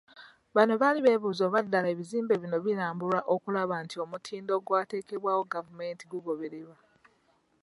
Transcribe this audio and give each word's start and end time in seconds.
Bano 0.55 0.73
bali 0.81 0.99
beebuuza 1.01 1.41
oba 1.47 1.59
ddala 1.65 1.87
ebizimbe 1.93 2.33
bino 2.41 2.57
birambulwa 2.65 3.19
okulaba 3.33 3.75
nti 3.83 3.95
omutindo 4.03 4.51
ogwateekebwawo 4.57 5.41
gavumenti 5.53 6.03
gugobererwa. 6.11 6.75